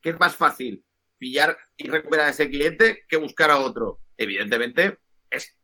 ¿qué 0.00 0.10
es 0.10 0.20
más 0.20 0.36
fácil? 0.36 0.84
Pillar 1.22 1.56
y 1.76 1.88
recuperar 1.88 2.26
a 2.26 2.30
ese 2.30 2.50
cliente 2.50 3.04
que 3.08 3.16
buscar 3.16 3.52
a 3.52 3.58
otro. 3.58 4.00
Evidentemente, 4.16 4.98
es 5.30 5.56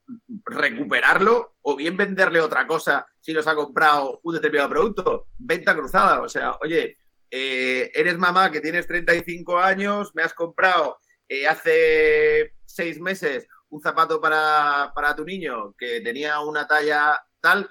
recuperarlo 0.45 1.57
o 1.62 1.75
bien 1.75 1.97
venderle 1.97 2.41
otra 2.41 2.65
cosa 2.65 3.05
si 3.19 3.33
nos 3.33 3.49
ha 3.49 3.57
comprado 3.57 4.21
un 4.23 4.35
determinado 4.35 4.69
producto. 4.69 5.27
Venta 5.37 5.75
cruzada. 5.75 6.23
O 6.23 6.29
sea, 6.29 6.57
oye, 6.62 6.97
eh, 7.29 7.91
eres 7.93 8.17
mamá 8.19 8.53
que 8.53 8.61
tienes 8.61 8.87
35 8.87 9.59
años, 9.59 10.15
me 10.15 10.23
has 10.23 10.33
comprado 10.33 11.00
eh, 11.29 11.49
hace 11.49 12.53
seis 12.65 13.00
meses 13.00 13.49
un 13.71 13.83
zapato 13.83 14.21
para, 14.21 14.93
para 14.95 15.17
tu 15.17 15.25
niño 15.25 15.75
que 15.77 16.00
tenía 16.03 16.38
una 16.38 16.69
talla 16.69 17.21
tal, 17.41 17.69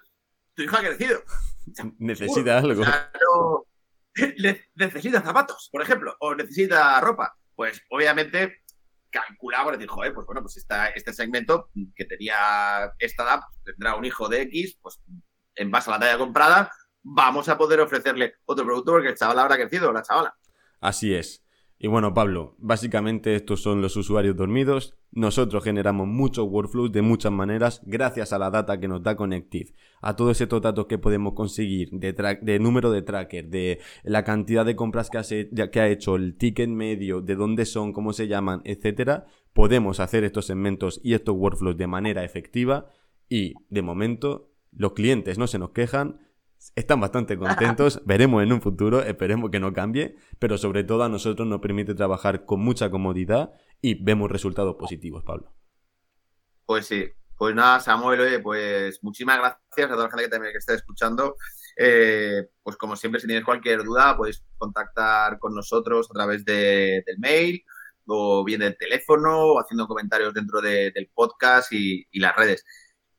tu 0.55 0.63
hija 0.63 0.79
ha 0.79 0.81
crecido. 0.81 1.23
Necesita 1.99 2.57
algo. 2.57 2.83
necesita 4.75 5.21
zapatos, 5.21 5.69
por 5.71 5.81
ejemplo, 5.81 6.17
o 6.19 6.35
necesita 6.35 6.99
ropa. 6.99 7.36
Pues 7.57 7.81
obviamente 7.89 8.61
calculaba 9.09 9.71
decir, 9.71 9.87
joder, 9.87 10.13
pues 10.13 10.27
bueno, 10.27 10.43
pues 10.43 10.57
este 10.57 11.11
segmento 11.11 11.71
que 11.95 12.05
tenía 12.05 12.93
esta 12.99 13.23
edad 13.23 13.39
pues, 13.49 13.75
tendrá 13.75 13.95
un 13.95 14.05
hijo 14.05 14.29
de 14.29 14.43
X, 14.43 14.77
pues 14.79 15.01
en 15.55 15.71
base 15.71 15.89
a 15.89 15.93
la 15.93 15.99
talla 15.99 16.19
comprada, 16.19 16.71
vamos 17.01 17.49
a 17.49 17.57
poder 17.57 17.79
ofrecerle 17.79 18.35
otro 18.45 18.63
producto 18.63 18.91
porque 18.91 19.09
el 19.09 19.17
chaval 19.17 19.39
habrá 19.39 19.55
crecido, 19.55 19.91
la 19.91 20.03
chavala. 20.03 20.37
Así 20.79 21.15
es. 21.15 21.43
Y 21.79 21.87
bueno, 21.87 22.13
Pablo, 22.15 22.55
básicamente 22.57 23.35
estos 23.35 23.61
son 23.61 23.83
los 23.83 23.95
usuarios 23.97 24.35
dormidos. 24.35 24.95
Nosotros 25.11 25.63
generamos 25.63 26.07
muchos 26.07 26.47
workflows 26.49 26.91
de 26.91 27.03
muchas 27.03 27.31
maneras 27.31 27.81
gracias 27.85 28.33
a 28.33 28.39
la 28.39 28.49
data 28.49 28.79
que 28.79 28.87
nos 28.87 29.03
da 29.03 29.15
Connective, 29.15 29.73
a 30.01 30.15
todos 30.15 30.41
esos 30.41 30.61
datos 30.61 30.87
que 30.87 30.97
podemos 30.97 31.33
conseguir 31.33 31.91
de, 31.91 32.13
de 32.41 32.59
número 32.59 32.89
de 32.89 33.03
tracker, 33.03 33.49
de 33.49 33.79
la 34.03 34.23
cantidad 34.23 34.65
de 34.65 34.75
compras 34.75 35.11
que, 35.11 35.69
que 35.71 35.79
ha 35.79 35.87
hecho, 35.87 36.15
el 36.15 36.35
ticket 36.35 36.69
medio, 36.69 37.21
de 37.21 37.35
dónde 37.35 37.65
son, 37.65 37.93
cómo 37.93 38.11
se 38.11 38.27
llaman, 38.27 38.61
etcétera. 38.65 39.27
Podemos 39.53 39.99
hacer 39.99 40.23
estos 40.23 40.47
segmentos 40.47 40.99
y 41.03 41.13
estos 41.13 41.35
workflows 41.35 41.77
de 41.77 41.87
manera 41.87 42.23
efectiva 42.23 42.89
y 43.29 43.53
de 43.69 43.81
momento 43.83 44.49
los 44.71 44.93
clientes 44.93 45.37
no 45.37 45.45
se 45.45 45.59
nos 45.59 45.71
quejan, 45.71 46.26
están 46.75 46.99
bastante 46.99 47.37
contentos, 47.37 48.01
veremos 48.05 48.43
en 48.43 48.53
un 48.53 48.61
futuro, 48.61 49.01
esperemos 49.01 49.51
que 49.51 49.59
no 49.59 49.73
cambie, 49.73 50.15
pero 50.39 50.57
sobre 50.57 50.83
todo 50.83 51.03
a 51.03 51.09
nosotros 51.09 51.47
nos 51.47 51.59
permite 51.59 51.95
trabajar 51.95 52.45
con 52.45 52.59
mucha 52.59 52.89
comodidad 52.89 53.51
y 53.81 54.03
vemos 54.03 54.31
resultados 54.31 54.75
positivos, 54.75 55.23
Pablo. 55.23 55.53
Pues 56.65 56.85
sí, 56.85 57.05
pues 57.37 57.55
nada, 57.55 57.79
Samuel, 57.79 58.41
pues 58.41 59.03
muchísimas 59.03 59.37
gracias 59.37 59.91
a 59.91 59.93
toda 59.93 60.03
la 60.05 60.09
gente 60.09 60.23
que 60.23 60.29
también 60.29 60.51
que 60.51 60.57
esté 60.57 60.73
escuchando. 60.73 61.35
Eh, 61.77 62.49
pues 62.63 62.75
como 62.75 62.95
siempre, 62.95 63.21
si 63.21 63.27
tienes 63.27 63.45
cualquier 63.45 63.83
duda, 63.83 64.17
puedes 64.17 64.43
contactar 64.57 65.39
con 65.39 65.53
nosotros 65.53 66.07
a 66.09 66.13
través 66.13 66.43
del 66.43 67.03
mail 67.19 67.63
o 68.07 68.43
bien 68.43 68.61
del 68.61 68.77
teléfono 68.77 69.53
o 69.53 69.59
haciendo 69.59 69.87
comentarios 69.87 70.33
dentro 70.33 70.61
del 70.61 71.11
podcast 71.13 71.71
y 71.71 72.19
las 72.19 72.35
redes. 72.35 72.65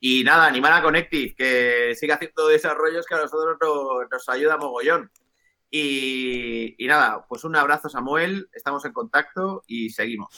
Y 0.00 0.23
nada, 0.23 0.47
animar 0.47 0.73
a 0.73 0.83
Connective, 0.83 1.35
que 1.35 1.95
siga 1.97 2.14
haciendo 2.14 2.49
desarrollos 2.49 3.07
que 3.07 3.14
a 3.14 3.19
nosotros 3.19 3.57
nos, 4.11 4.28
ayuda 4.28 4.57
mogollón. 4.57 5.11
Y, 5.71 6.83
y 6.83 6.87
nada, 6.87 7.26
pues 7.28 7.45
un 7.45 7.57
abrazo 7.57 7.88
Samuel, 7.88 8.49
estamos 8.52 8.85
en 8.85 8.93
contacto 8.93 9.64
y 9.67 9.90
seguimos. 9.90 10.35